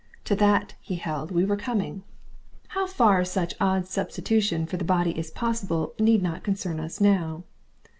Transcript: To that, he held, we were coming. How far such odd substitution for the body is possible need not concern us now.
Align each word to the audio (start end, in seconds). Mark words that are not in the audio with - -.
To 0.25 0.35
that, 0.37 0.73
he 0.81 0.95
held, 0.95 1.29
we 1.29 1.45
were 1.45 1.55
coming. 1.55 2.01
How 2.69 2.87
far 2.87 3.23
such 3.23 3.53
odd 3.61 3.85
substitution 3.85 4.65
for 4.65 4.77
the 4.77 4.83
body 4.83 5.15
is 5.15 5.29
possible 5.29 5.93
need 5.99 6.23
not 6.23 6.43
concern 6.43 6.79
us 6.79 6.99
now. 6.99 7.43